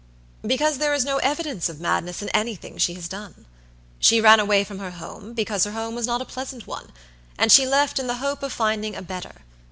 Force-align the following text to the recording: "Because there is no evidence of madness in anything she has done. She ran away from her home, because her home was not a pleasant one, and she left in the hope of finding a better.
"Because 0.41 0.79
there 0.79 0.95
is 0.95 1.05
no 1.05 1.17
evidence 1.19 1.69
of 1.69 1.79
madness 1.79 2.23
in 2.23 2.29
anything 2.29 2.79
she 2.79 2.95
has 2.95 3.07
done. 3.07 3.45
She 3.99 4.19
ran 4.19 4.39
away 4.39 4.63
from 4.63 4.79
her 4.79 4.89
home, 4.89 5.33
because 5.33 5.63
her 5.63 5.73
home 5.73 5.93
was 5.93 6.07
not 6.07 6.21
a 6.21 6.25
pleasant 6.25 6.65
one, 6.65 6.91
and 7.37 7.51
she 7.51 7.67
left 7.67 7.99
in 7.99 8.07
the 8.07 8.15
hope 8.15 8.41
of 8.41 8.51
finding 8.51 8.95
a 8.95 9.03
better. 9.03 9.43